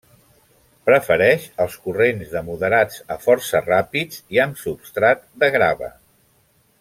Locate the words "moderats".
2.49-2.97